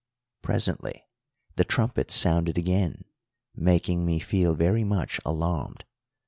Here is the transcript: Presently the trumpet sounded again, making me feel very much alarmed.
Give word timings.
Presently 0.41 1.05
the 1.57 1.63
trumpet 1.63 2.09
sounded 2.09 2.57
again, 2.57 3.05
making 3.53 4.03
me 4.03 4.17
feel 4.17 4.55
very 4.55 4.83
much 4.83 5.19
alarmed. 5.23 5.85